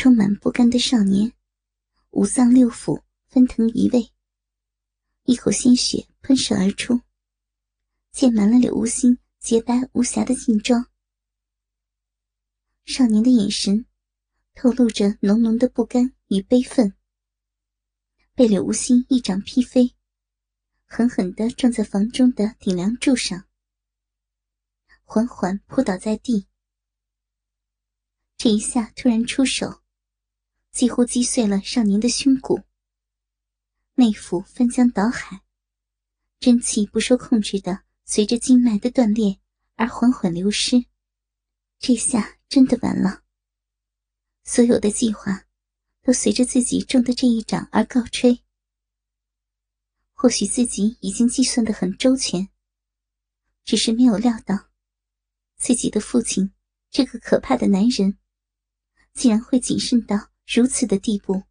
[0.00, 1.32] 充满不甘的少年，
[2.10, 4.12] 五脏六腑翻腾移位，
[5.24, 7.00] 一口鲜血喷射而出，
[8.12, 10.86] 溅满了柳无心洁白无瑕的劲装。
[12.84, 13.86] 少年的眼神
[14.54, 16.94] 透露着浓浓的不甘与悲愤，
[18.36, 19.96] 被柳无心一掌劈飞，
[20.84, 23.48] 狠狠地撞在房中的顶梁柱上，
[25.02, 26.46] 缓缓扑倒在地。
[28.36, 29.82] 这一下突然出手。
[30.78, 32.60] 几乎击碎了少年的胸骨，
[33.96, 35.42] 内腑翻江倒海，
[36.38, 39.40] 真气不受控制的随着经脉的断裂
[39.74, 40.84] 而缓缓流失。
[41.80, 43.24] 这下真的完了，
[44.44, 45.46] 所有的计划
[46.02, 48.44] 都随着自己中的这一掌而告吹。
[50.12, 52.48] 或许自己已经计算的很周全，
[53.64, 54.68] 只是没有料到，
[55.56, 56.52] 自己的父亲
[56.88, 58.16] 这个可怕的男人，
[59.12, 60.27] 竟然会谨慎到。
[60.50, 61.42] 如此的地步，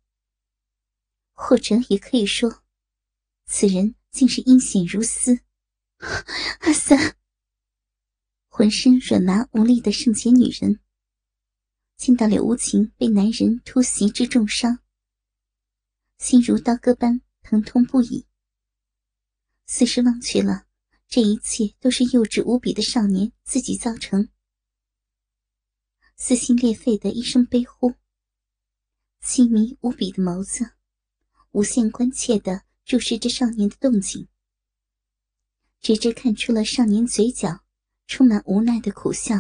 [1.33, 2.63] 或者也可以说，
[3.45, 5.41] 此人竟是阴险如斯。
[6.61, 7.15] 阿三，
[8.47, 10.79] 浑身软麻无力的圣洁女人，
[11.95, 14.79] 见到柳无情被男人突袭致重伤，
[16.17, 18.25] 心如刀割般疼痛不已，
[19.67, 20.65] 似是忘却了
[21.07, 24.29] 这一切都是幼稚无比的少年自己造成，
[26.15, 27.93] 撕心裂肺的一声悲呼。
[29.27, 30.71] 凄迷无比的眸子，
[31.51, 34.25] 无限关切的注视着少年的动静，
[35.81, 37.59] 直至看出了少年嘴角
[38.07, 39.35] 充满无奈的苦笑，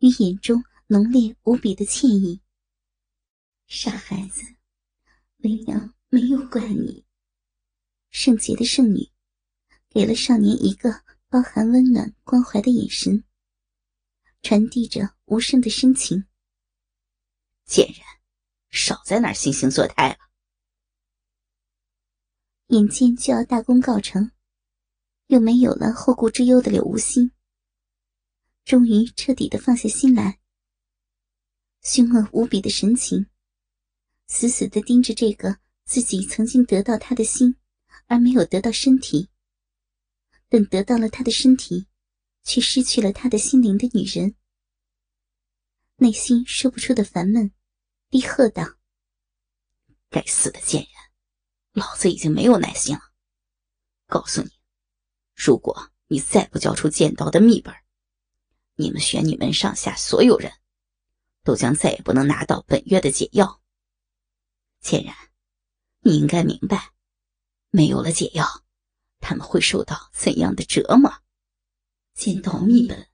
[0.00, 2.42] 与眼中浓烈无比的歉意。
[3.66, 4.42] 傻孩子，
[5.38, 7.06] 为娘没有怪你。
[8.10, 9.10] 圣洁的圣女，
[9.88, 13.24] 给了少年一个包含温暖关怀的眼神，
[14.42, 16.26] 传递着无声的深情。
[17.64, 18.17] 贱人！
[18.70, 20.16] 少在那儿惺惺作态了！
[22.68, 24.30] 眼见就要大功告成，
[25.28, 27.32] 又没有了后顾之忧的柳无心，
[28.64, 30.38] 终于彻底的放下心来。
[31.80, 33.26] 凶恶无比的神情，
[34.26, 37.56] 死死的盯着这个自己曾经得到他的心
[38.06, 39.30] 而没有得到身体，
[40.48, 41.86] 等得到了他的身体，
[42.42, 44.34] 却失去了他的心灵的女人，
[45.96, 47.50] 内心说不出的烦闷。
[48.10, 48.64] 低喝道
[50.08, 50.90] ：“该死的贱人，
[51.72, 53.02] 老子已经没有耐心了。
[54.06, 54.50] 告诉你，
[55.34, 57.74] 如果你再不交出剑道的秘本，
[58.76, 60.50] 你们玄女门上下所有人
[61.44, 63.60] 都将再也不能拿到本月的解药。
[64.80, 65.14] 贱人，
[66.00, 66.92] 你应该明白，
[67.68, 68.64] 没有了解药，
[69.20, 71.12] 他们会受到怎样的折磨。
[72.14, 73.10] 剑道秘本，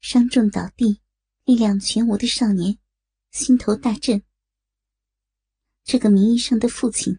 [0.00, 1.02] 伤重倒地，
[1.42, 2.78] 力量全无的少年。”
[3.30, 4.22] 心头大震，
[5.84, 7.18] 这个名义上的父亲，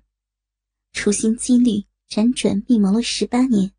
[0.92, 3.74] 处心积虑、辗转密谋了十八年，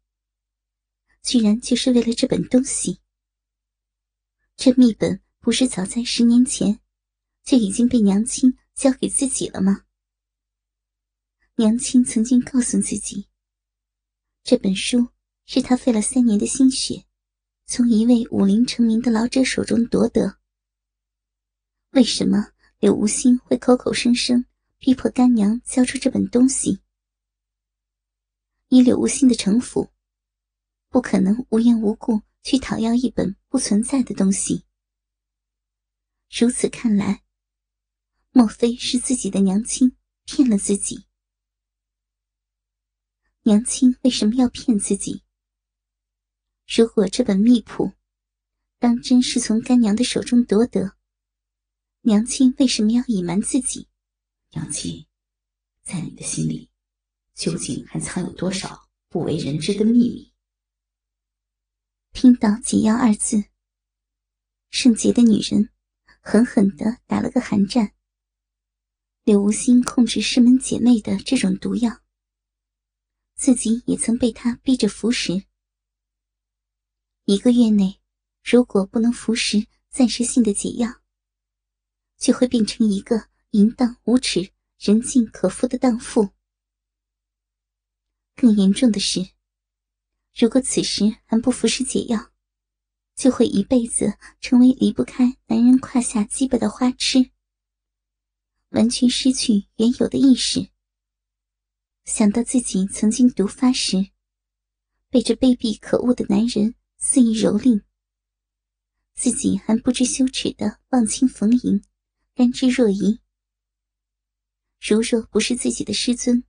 [1.22, 3.00] 居然就是为了这本东西。
[4.56, 6.80] 这秘本不是早在十年前
[7.44, 9.84] 就已经被娘亲交给自己了吗？
[11.56, 13.28] 娘亲曾经告诉自己，
[14.44, 15.08] 这本书
[15.46, 17.04] 是他费了三年的心血，
[17.66, 20.39] 从一位武林成名的老者手中夺得。
[21.92, 24.46] 为什么柳无心会口口声声
[24.78, 26.80] 逼迫干娘交出这本东西？
[28.68, 29.90] 以柳无心的城府，
[30.88, 34.64] 不可能无缘无故去讨要一本不存在的东西。
[36.30, 37.24] 如此看来，
[38.30, 41.06] 莫非是自己的娘亲骗了自己？
[43.42, 45.24] 娘亲为什么要骗自己？
[46.68, 47.94] 如果这本秘谱
[48.78, 50.96] 当真是从干娘的手中夺得，
[52.02, 53.86] 娘亲为什么要隐瞒自己？
[54.52, 55.06] 娘亲，
[55.82, 56.70] 在你的心里，
[57.34, 60.32] 究竟还藏有多少不为人知的秘密？
[62.12, 63.44] 听到“解药”二字，
[64.70, 65.68] 圣洁的女人
[66.22, 67.92] 狠狠的打了个寒战。
[69.24, 72.00] 柳无心控制师门姐妹的这种毒药，
[73.34, 75.44] 自己也曾被他逼着服食。
[77.26, 78.00] 一个月内，
[78.42, 80.99] 如果不能服食暂时性的解药，
[82.20, 86.28] 就会变成一个淫荡无耻、人尽可夫的荡妇。
[88.36, 89.30] 更严重的是，
[90.34, 92.30] 如果此时还不服食解药，
[93.16, 97.30] 就会一辈子成为离不开男人胯下鸡巴的花痴，
[98.68, 100.68] 完全失去原有的意识。
[102.04, 104.10] 想到自己曾经毒发时，
[105.08, 107.82] 被这卑鄙可恶的男人肆意蹂躏，
[109.14, 111.82] 自己还不知羞耻的忘亲逢迎。
[112.40, 113.18] 甘之若饴。
[114.80, 116.42] 如若不是自己的师尊，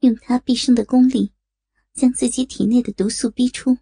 [0.00, 1.32] 用他毕生的功力，
[1.94, 3.78] 将自己体内的毒素逼出，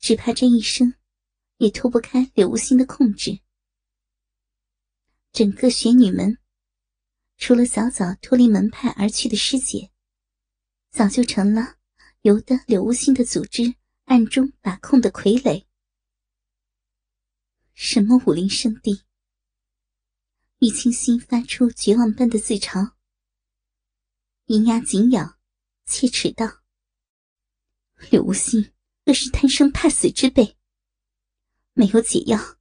[0.00, 0.92] 只怕这一生
[1.58, 3.42] 也脱不开柳无心的控制。
[5.30, 6.36] 整个玄女门，
[7.36, 9.92] 除了早早脱离门派而去的师姐，
[10.90, 11.76] 早就成了
[12.22, 13.76] 由得柳无心的组织
[14.06, 15.64] 暗中把控的傀儡。
[17.74, 19.04] 什么武林圣地？
[20.62, 22.92] 玉清心发出绝望般的自嘲，
[24.44, 25.40] 银牙紧咬，
[25.86, 26.62] 切齿道
[28.12, 28.72] ：“柳无心
[29.04, 30.56] 若是贪生怕死之辈，
[31.72, 32.60] 没有解药，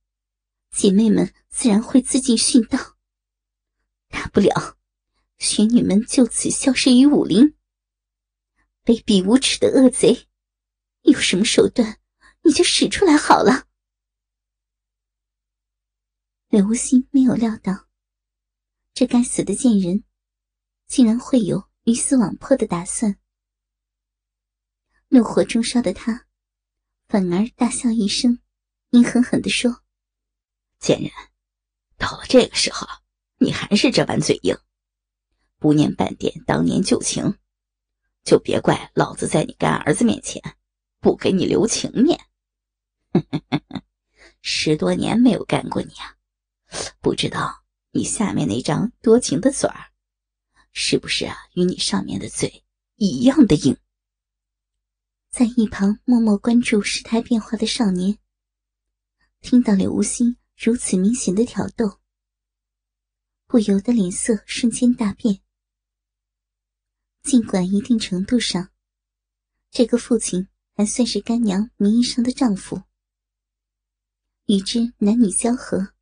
[0.71, 2.97] 姐妹们自然会自尽殉道。
[4.07, 4.79] 大不了，
[5.37, 7.55] 玄女们就此消失于武林。
[8.83, 10.27] 卑鄙无耻的恶贼，
[11.03, 11.99] 有什么手段，
[12.41, 13.67] 你就使出来好了。”
[16.49, 17.90] 柳无心没有料到，
[18.93, 20.03] 这该死的贱人，
[20.87, 23.17] 竟然会有鱼死网破的打算。
[25.07, 26.27] 怒火中烧的他，
[27.07, 28.39] 反而大笑一声，
[28.91, 29.83] 阴狠狠地说
[30.79, 31.11] ：“贱人，
[31.97, 32.87] 到了这个时候，
[33.37, 34.55] 你还是这般嘴硬，
[35.57, 37.37] 不念半点当年旧情，
[38.23, 40.41] 就别怪老子在你干儿子面前
[40.99, 42.19] 不给你留情面。
[44.41, 46.17] 十多年没有干过你啊！”
[47.01, 47.60] 不知道
[47.93, 49.91] 你下面那张多情的嘴儿，
[50.71, 51.35] 是不是啊？
[51.55, 52.63] 与你上面的嘴
[52.95, 53.77] 一样的硬。
[55.29, 58.17] 在一旁默默关注事态变化的少年，
[59.41, 61.99] 听到柳无心如此明显的挑逗，
[63.45, 65.41] 不由得脸色瞬间大变。
[67.23, 68.71] 尽管一定程度上，
[69.69, 72.83] 这个父亲还算是干娘名义上的丈夫，
[74.45, 75.93] 与之男女交合。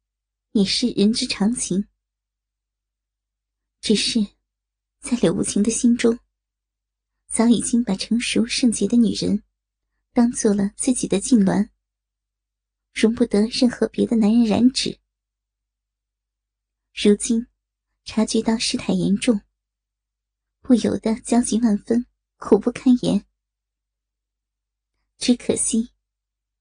[0.52, 1.88] 也是人之常情，
[3.82, 4.20] 只是
[5.00, 6.18] 在柳无情的心中，
[7.28, 9.44] 早已经把成熟圣洁的女人
[10.12, 11.70] 当做了自己的禁鸾，
[12.94, 15.00] 容不得任何别的男人染指。
[16.96, 17.46] 如今
[18.04, 19.40] 察觉到事态严重，
[20.62, 22.08] 不由得焦急万分，
[22.38, 23.24] 苦不堪言。
[25.20, 25.92] 只可惜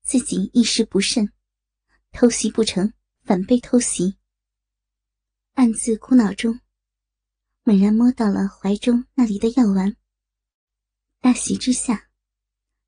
[0.02, 1.32] 自己一时不慎，
[2.12, 2.93] 偷袭不成。
[3.28, 4.16] 反被偷袭，
[5.52, 6.60] 暗自苦恼中，
[7.62, 9.94] 猛然摸到了怀中那里的药丸。
[11.20, 12.08] 大喜之下，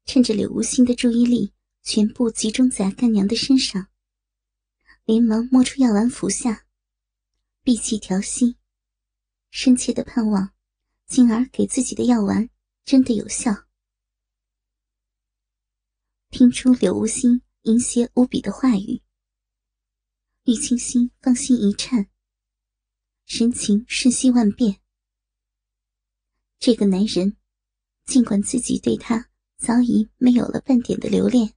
[0.07, 1.53] 趁着柳无心的注意力
[1.83, 3.89] 全部集中在干娘的身上，
[5.05, 6.65] 连忙摸出药丸服下，
[7.63, 8.57] 闭气调息，
[9.51, 10.55] 深切的盼望
[11.07, 12.49] 金儿给自己的药丸
[12.87, 13.67] 真的有效。
[16.31, 19.03] 听出柳无心淫邪无比的话语。
[20.51, 22.11] 玉清心芳心一颤，
[23.25, 24.81] 神情瞬息万变。
[26.59, 27.37] 这个男人，
[28.05, 31.55] 尽管自己对他早已没有了半点的留恋，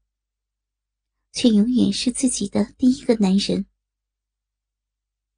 [1.31, 3.65] 却永远是自己的第一个男人。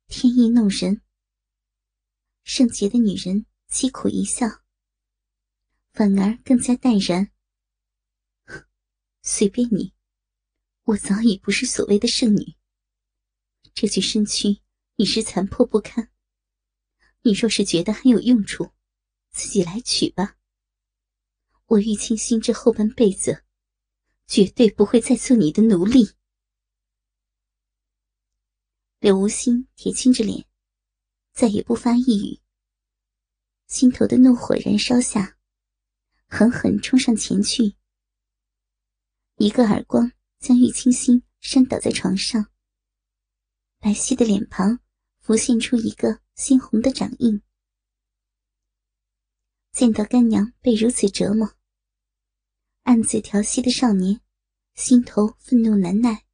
[0.07, 1.01] 天意弄人，
[2.43, 4.65] 圣洁的女人凄苦一笑，
[5.93, 7.31] 反而更加淡然。
[9.23, 9.93] 随便你，
[10.83, 12.57] 我早已不是所谓的圣女。
[13.75, 14.61] 这具身躯
[14.95, 16.09] 已是残破不堪，
[17.23, 18.71] 你若是觉得还有用处，
[19.31, 20.37] 自己来取吧。
[21.65, 23.43] 我玉清心这后半辈子，
[24.27, 26.11] 绝对不会再做你的奴隶。
[28.99, 30.47] 柳无心铁青着脸，
[31.33, 32.39] 再也不发一语。
[33.67, 35.37] 心头的怒火燃烧下，
[36.27, 37.75] 狠狠冲上前去，
[39.35, 42.49] 一个耳光将玉清心扇倒在床上。
[43.85, 44.79] 白皙的脸庞
[45.19, 47.39] 浮现出一个猩红的掌印。
[49.71, 51.55] 见到干娘被如此折磨，
[52.81, 54.19] 暗自调息的少年
[54.73, 56.25] 心头愤怒难耐，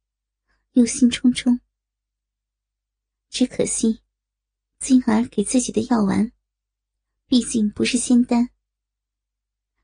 [0.72, 1.60] 忧心忡忡。
[3.28, 4.00] 只可惜，
[4.78, 6.32] 金儿给自己的药丸，
[7.26, 8.48] 毕竟不是仙丹。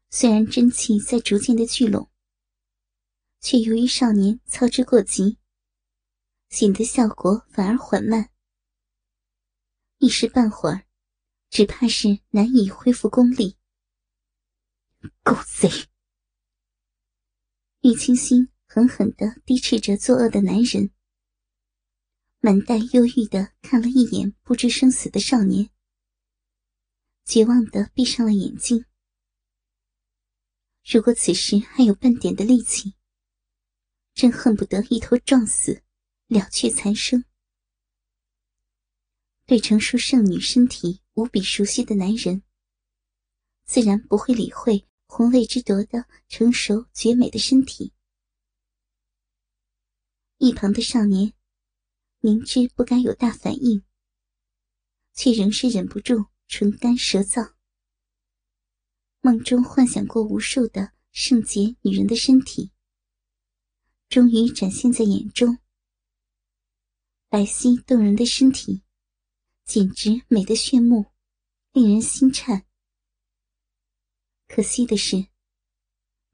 [0.08, 2.10] 虽然真气在逐渐的聚拢，
[3.42, 5.37] 却由于少年操之过急。
[6.49, 8.31] 显得效果反而缓慢，
[9.99, 10.87] 一时半会儿，
[11.50, 13.57] 只怕是难以恢复功力。
[15.23, 15.69] 狗贼！
[17.83, 20.90] 玉清心狠狠的低斥着作恶的男人，
[22.40, 25.71] 满带忧郁的看了一眼不知生死的少年，
[27.25, 28.85] 绝望的闭上了眼睛。
[30.90, 32.95] 如果此时还有半点的力气，
[34.14, 35.83] 真恨不得一头撞死。
[36.28, 37.25] 了却残生。
[39.44, 42.42] 对成熟剩女身体无比熟悉的男人，
[43.64, 47.92] 自然不会理会红卫之夺的成熟绝美的身体。
[50.37, 51.32] 一旁的少年
[52.20, 53.82] 明知不该有大反应，
[55.14, 57.54] 却仍是忍不住唇干舌燥。
[59.20, 62.70] 梦中幻想过无数的圣洁女人的身体，
[64.11, 65.58] 终于展现在眼中。
[67.30, 68.82] 白皙动人的身体，
[69.66, 71.12] 简直美得炫目，
[71.73, 72.64] 令人心颤。
[74.47, 75.26] 可惜的是，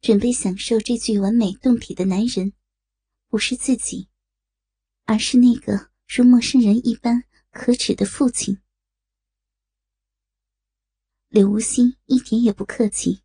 [0.00, 2.52] 准备享受这具完美胴体的男人，
[3.26, 4.08] 不是自己，
[5.04, 8.60] 而是那个如陌生人一般可耻的父亲。
[11.28, 13.24] 柳无心一点也不客气，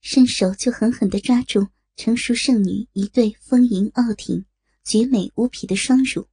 [0.00, 4.46] 伸手就狠狠地抓住成熟剩女一对丰盈傲挺、
[4.84, 6.28] 绝美无匹的双乳，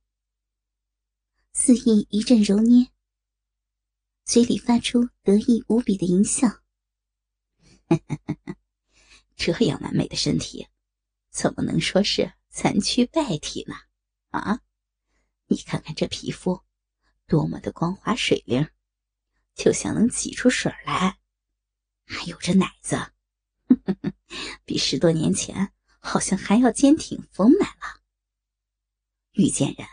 [1.53, 2.87] 肆意一阵揉捏，
[4.23, 6.47] 嘴里发出得意无比的淫笑。
[9.35, 10.67] 这样完美的身体，
[11.29, 13.75] 怎么能说是残躯败体呢？
[14.29, 14.61] 啊，
[15.47, 16.61] 你看看这皮肤，
[17.27, 18.69] 多么的光滑水灵！
[19.53, 21.19] 就像能挤出水来，
[22.05, 23.11] 还有这奶子，
[24.63, 28.01] 比十多年前好像还要坚挺丰满了。
[29.33, 29.85] 遇见人，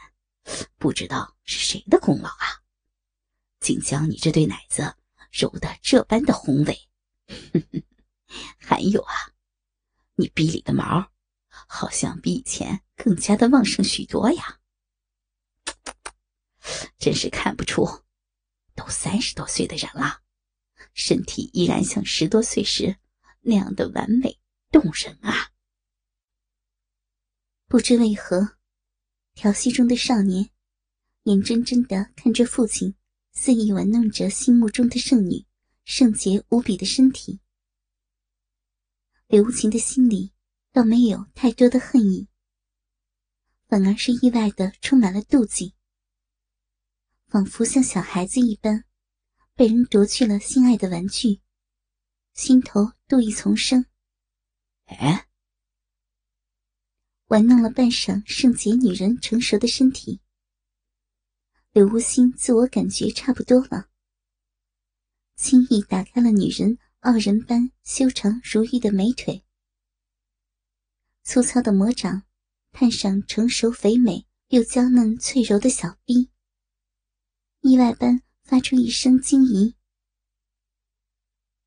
[0.79, 2.63] 不知道是谁的功劳啊，
[3.61, 4.97] 竟将你这对奶子
[5.31, 6.89] 揉得这般的宏伟。
[8.59, 9.33] 还有啊，
[10.15, 11.11] 你逼里的毛，
[11.49, 14.61] 好像比以前更加的旺盛许多呀，
[16.99, 18.05] 真是看不出。
[18.75, 20.23] 都三十多岁的人了，
[20.95, 22.97] 身体依然像十多岁时
[23.41, 24.39] 那样的完美
[24.71, 25.51] 动人啊！
[27.67, 28.58] 不知为何，
[29.39, 30.51] 调戏中的少年
[31.23, 32.97] 眼睁睁的看着父亲
[33.31, 35.47] 肆意玩弄着心目中的圣女
[35.85, 37.39] 圣洁无比的身体，
[39.29, 40.33] 柳无情的心里
[40.73, 42.27] 倒没有太多的恨意，
[43.69, 45.73] 反而是意外的充满了妒忌。
[47.29, 48.87] 仿佛像小孩子一般，
[49.55, 51.41] 被人夺去了心爱的玩具，
[52.35, 53.87] 心头妒意丛生。
[54.87, 55.28] 哎，
[57.29, 60.19] 玩弄了半晌圣洁女人成熟的身体，
[61.73, 63.91] 柳无心自我感觉差不多了，
[65.37, 69.45] 轻易打开了女人傲人般修长如玉的美腿，
[71.23, 72.23] 粗糙的魔掌
[72.73, 76.31] 探上成熟肥美又娇嫩脆柔的小臂。
[77.61, 79.75] 意外般发出一声惊疑，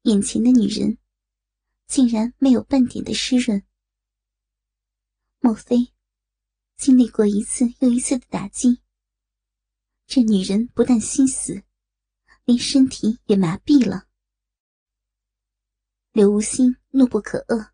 [0.01, 0.97] 眼前的女人
[1.85, 3.63] 竟然没有半点的湿润。
[5.43, 5.91] 莫非
[6.77, 8.79] 经历过一次又一次的打击，
[10.05, 11.63] 这女人不但心死，
[12.45, 14.07] 连身体也麻痹了？
[16.11, 17.71] 刘无心怒不可遏，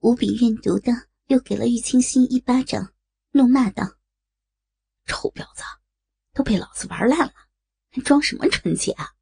[0.00, 0.92] 无比怨毒的
[1.28, 2.92] 又给了玉清心一巴掌，
[3.30, 3.84] 怒骂道
[5.06, 5.62] ：“臭婊子！”
[6.34, 7.32] 都被老子玩烂了，
[7.90, 9.14] 还装什么纯洁啊！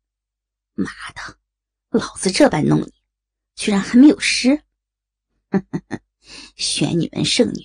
[0.72, 1.38] 妈的，
[1.90, 2.94] 老子这般弄你，
[3.54, 4.64] 居然还没有湿！
[6.56, 7.64] 选女们圣女，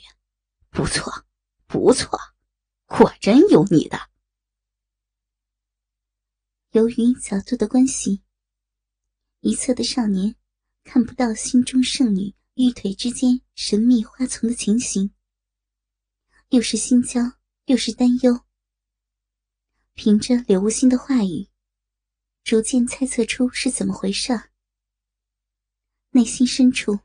[0.70, 1.26] 不错，
[1.68, 2.20] 不错，
[2.86, 4.10] 果真有你的。
[6.72, 8.22] 由于角度的关系，
[9.40, 10.36] 一侧的少年
[10.84, 15.14] 看不到心中圣女玉腿之间神秘花丛的情形，
[16.50, 17.22] 又是心焦，
[17.66, 18.42] 又是担忧。
[19.94, 21.50] 凭着柳无心的话语，
[22.44, 24.52] 逐渐猜测出是怎么回事儿。
[26.12, 27.00] 内心深处，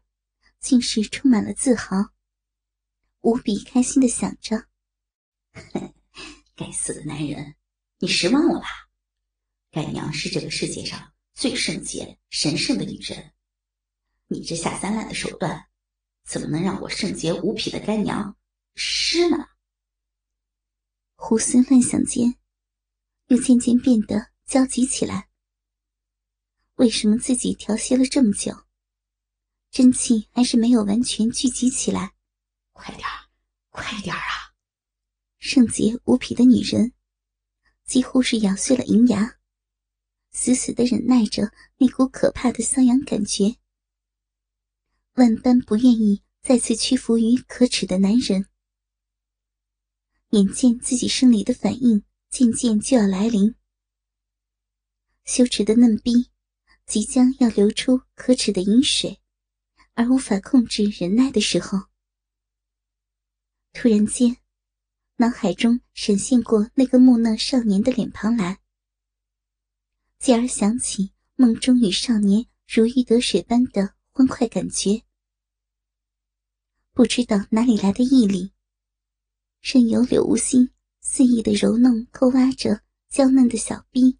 [0.65, 1.95] 竟是充满了自豪，
[3.21, 4.67] 无比开心的想着
[6.57, 7.55] ：“该死的男人，
[7.99, 8.67] 你失望了吧？
[9.71, 13.35] 干娘是这个世界上最圣洁、神圣的女人，
[14.29, 15.69] 你这下三滥的手段，
[16.25, 18.35] 怎么能让我圣洁无匹的干娘
[18.75, 19.47] 湿呢？”
[21.15, 22.39] 胡思乱想间。
[23.29, 25.29] 又渐渐变得焦急起来。
[26.75, 28.64] 为什么自己调息了这么久，
[29.75, 32.15] 真气还是没有完全聚集起来？
[32.71, 33.05] 快点
[33.71, 34.55] 快点啊！
[35.39, 36.93] 圣洁无匹的女人，
[37.85, 39.37] 几乎是咬碎了银牙，
[40.31, 43.57] 死死的忍耐着那股可怕的瘙痒感觉，
[45.15, 48.47] 万般不愿意再次屈服于可耻的男人。
[50.31, 52.05] 眼见自己生理的反应。
[52.31, 53.55] 渐渐就要来临，
[55.25, 56.31] 羞耻的嫩逼
[56.85, 59.21] 即将要流出可耻的饮水，
[59.95, 61.79] 而无法控制忍耐的时候，
[63.73, 64.37] 突然间，
[65.17, 68.61] 脑海中闪现过那个木讷少年的脸庞来，
[70.19, 75.03] 继而想起梦中与少年如鱼得水般的欢快感觉，
[76.93, 78.53] 不知道哪里来的毅力，
[79.61, 80.71] 任由柳无心
[81.01, 84.19] 肆意的揉弄、抠挖着娇嫩的小臂，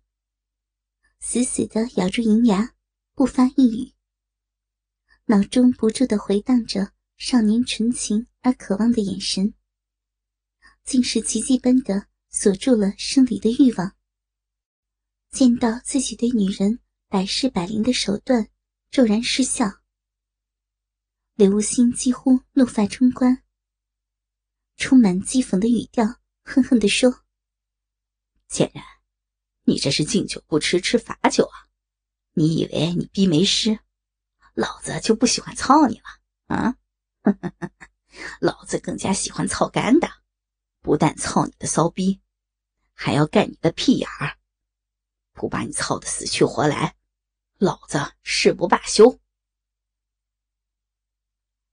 [1.19, 2.75] 死死的咬住银牙，
[3.15, 3.94] 不发一语，
[5.27, 9.55] 脑中不住的回荡着少年纯情而渴望的眼神。
[10.85, 13.97] 竟是奇迹般的锁住了生理的欲望。
[15.31, 16.79] 见到自己对女人
[17.09, 18.49] 百试百灵的手段
[18.91, 19.81] 骤然失效，
[21.35, 23.43] 刘无心几乎怒发冲冠，
[24.77, 27.25] 充满讥讽的语调，恨恨地说
[28.47, 28.85] ：“贱人，
[29.65, 31.67] 你这是敬酒不吃吃罚酒啊！
[32.35, 33.81] 你以为你逼没湿，
[34.55, 36.77] 老子就不喜欢操你了啊？
[38.41, 40.09] 老子更加喜欢操干的。”
[40.85, 42.21] 不但操你的骚逼，
[42.93, 44.37] 还要干你的屁眼儿，
[45.33, 46.95] 不把你操的死去活来，
[47.57, 49.19] 老子誓不罢休。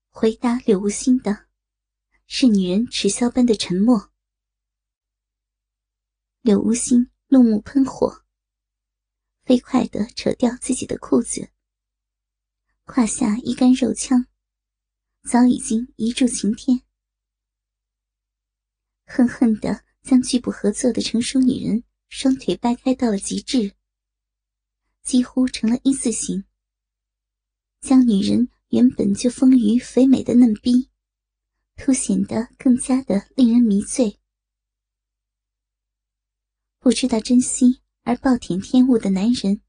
[0.08, 1.48] 回答柳无心的，
[2.26, 4.14] 是女人耻笑般的沉默。
[6.40, 8.24] 柳无心怒目喷火，
[9.44, 11.52] 飞快的扯掉自己的裤子，
[12.86, 14.26] 胯下一杆肉枪，
[15.24, 16.82] 早已经一柱擎天。
[19.06, 23.76] 恨恨的将拒不合作的成熟女人双腿掰开到了极致，
[25.04, 26.44] 几乎成了一字形，
[27.80, 30.90] 将女人原本就丰腴肥美的嫩逼
[31.76, 34.20] 凸显得更加的令人迷醉。
[36.80, 39.62] 不知道珍惜而暴殄天物的男人，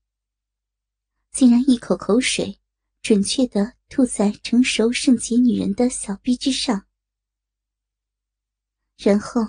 [1.30, 2.58] 竟然一口口水
[3.02, 6.86] 准确的吐在成熟圣洁女人的小臂之上。
[8.96, 9.42] 然后，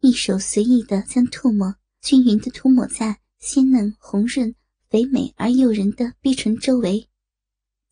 [0.00, 4.54] 一手随意的将唾沫均匀的涂抹在鲜嫩红润、
[4.88, 7.10] 肥美而诱人的逼唇周围，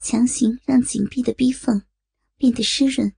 [0.00, 1.82] 强行让紧闭的逼缝
[2.38, 3.14] 变得湿润。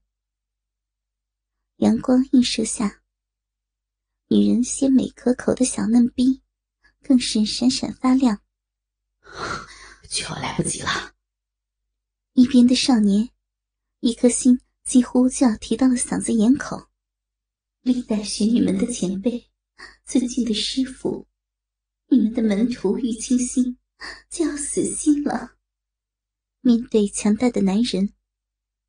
[1.76, 3.02] 阳光映射下，
[4.26, 6.42] 女人鲜美可口的小嫩逼
[7.04, 8.42] 更是闪闪发亮。
[10.10, 11.14] 就要来不及了！
[12.38, 13.30] 一边的少年，
[13.98, 16.88] 一颗心几乎就要提到了嗓子眼口。
[17.80, 19.50] 历代学女们的前辈，
[20.06, 21.26] 尊敬的师傅，
[22.06, 23.76] 你们的门徒玉清心
[24.30, 25.56] 就要死心了。
[26.60, 28.14] 面对强大的男人，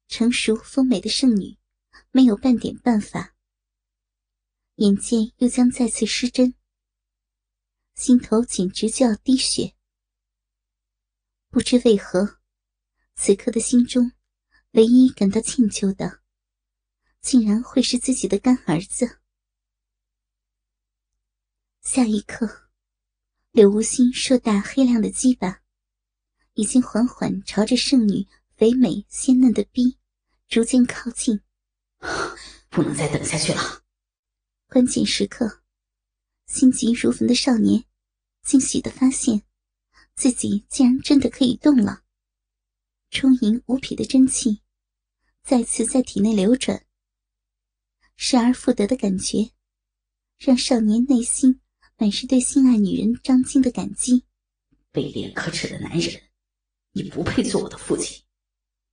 [0.07, 1.57] 成熟丰美的圣女
[2.11, 3.35] 没有半点办法。
[4.75, 6.53] 眼见又将再次失真，
[7.95, 9.73] 心头简直就要滴血。
[11.49, 12.38] 不知为何，
[13.21, 14.13] 此刻的心中
[14.71, 16.21] 唯一感到歉疚的。
[17.19, 19.19] 竟然会是自己的干儿子。
[21.81, 22.69] 下一刻，
[23.51, 25.61] 柳无心硕大黑亮的鸡巴，
[26.53, 29.97] 已经缓缓朝着圣女肥美鲜嫩的逼
[30.47, 31.41] 逐渐靠近。
[32.69, 33.83] 不能再等下去了！
[34.67, 35.61] 关键时刻，
[36.45, 37.83] 心急如焚的少年
[38.43, 39.43] 惊喜的发现，
[40.15, 42.05] 自己竟然真的可以动了。
[43.09, 44.61] 充盈无匹的真气，
[45.43, 46.85] 再次在体内流转。
[48.15, 49.51] 失而复得的感觉，
[50.37, 51.61] 让少年内心
[51.97, 54.25] 满是对心爱女人张晶的感激。
[54.91, 56.21] 卑劣可耻的男人，
[56.91, 58.23] 你不配做我的父亲！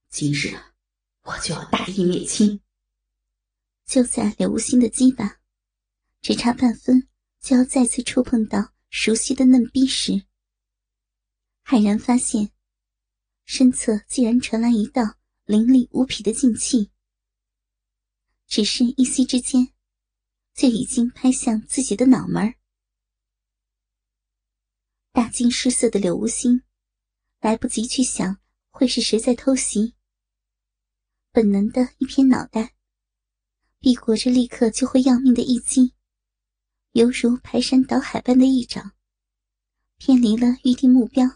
[0.09, 0.57] 今日
[1.23, 2.61] 我就要大义灭亲。
[3.85, 5.41] 就在柳无心的鸡巴
[6.23, 7.09] 只差半分
[7.41, 10.25] 就要再次触碰到熟悉的嫩逼时，
[11.65, 12.51] 骇然发现
[13.47, 16.91] 身侧竟然传来一道凌厉无匹的劲气。
[18.47, 19.73] 只是一息之间，
[20.53, 22.55] 就已经拍向自己的脑门
[25.13, 26.63] 大惊失色的柳无心，
[27.41, 28.39] 来不及去想
[28.71, 29.95] 会是谁在偷袭，
[31.33, 32.75] 本能的一偏脑袋，
[33.79, 35.95] 避过这立刻就会要命的一击，
[36.93, 38.93] 犹如排山倒海般的一掌，
[39.97, 41.27] 偏离了预定目标，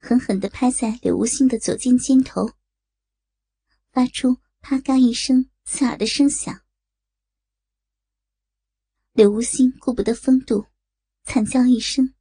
[0.00, 2.50] 狠狠的拍在柳无心的左肩肩头，
[3.92, 5.48] 发出啪嘎一声。
[5.62, 6.62] 刺耳的声响，
[9.12, 10.66] 柳无心顾不得风度，
[11.22, 12.12] 惨叫一声，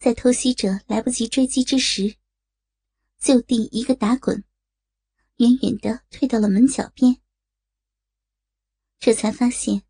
[0.00, 2.16] 在偷袭者来不及追击之时，
[3.20, 4.42] 就地一个打滚，
[5.36, 7.22] 远远的退到了门角边。
[8.98, 9.84] 这才发现，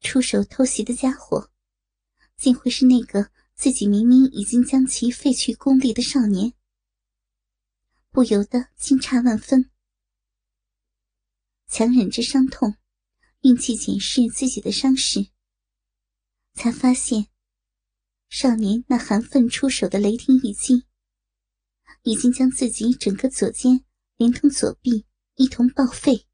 [0.00, 1.52] 出手偷袭的家伙，
[2.36, 3.30] 竟会是那个
[3.60, 6.54] 自己明明已经将其废去功力的少年，
[8.10, 9.70] 不由得惊诧万分。
[11.68, 12.76] 强忍着伤痛，
[13.42, 15.26] 运气检视自己的伤势，
[16.54, 17.26] 才发现
[18.30, 20.86] 少年那含愤出手的雷霆一击，
[22.04, 23.84] 已经将自己整个左肩
[24.16, 26.26] 连同左臂一同报废。